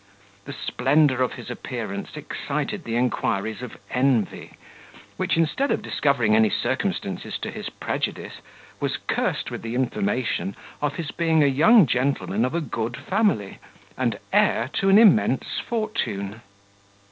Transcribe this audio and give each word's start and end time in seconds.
The 0.45 0.53
splendour 0.53 1.21
of 1.21 1.33
his 1.33 1.51
appearance 1.51 2.17
excited 2.17 2.85
the 2.85 2.95
inquiries 2.95 3.61
of 3.61 3.77
envy, 3.91 4.53
which, 5.15 5.37
instead 5.37 5.69
of 5.69 5.83
discovering 5.83 6.35
any 6.35 6.49
circumstances 6.49 7.37
to 7.37 7.51
his 7.51 7.69
prejudice, 7.69 8.41
was 8.79 8.97
cursed 8.97 9.51
with 9.51 9.61
the 9.61 9.75
information 9.75 10.55
of 10.81 10.95
his 10.95 11.11
being 11.11 11.43
a 11.43 11.45
young 11.45 11.85
gentleman 11.85 12.45
of 12.45 12.55
a 12.55 12.61
good 12.61 12.97
family, 12.97 13.59
and 13.95 14.17
heir 14.33 14.71
to 14.73 14.89
an 14.89 14.97
immense 14.97 15.59
fortune. 15.59 16.41